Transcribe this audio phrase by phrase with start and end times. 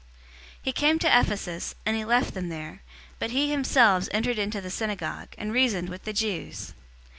[0.01, 0.07] 018:019
[0.63, 2.81] He came to Ephesus, and he left them there;
[3.19, 6.73] but he himself entered into the synagogue, and reasoned with the Jews.